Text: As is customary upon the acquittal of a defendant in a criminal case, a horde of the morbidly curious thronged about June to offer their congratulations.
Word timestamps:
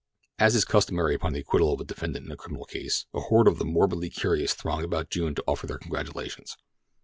As 0.39 0.55
is 0.55 0.65
customary 0.65 1.13
upon 1.13 1.33
the 1.33 1.41
acquittal 1.41 1.71
of 1.75 1.79
a 1.79 1.83
defendant 1.83 2.25
in 2.25 2.31
a 2.31 2.35
criminal 2.35 2.65
case, 2.65 3.05
a 3.13 3.19
horde 3.19 3.47
of 3.47 3.59
the 3.59 3.65
morbidly 3.65 4.09
curious 4.09 4.55
thronged 4.55 4.83
about 4.83 5.11
June 5.11 5.35
to 5.35 5.43
offer 5.45 5.67
their 5.67 5.77
congratulations. 5.77 6.57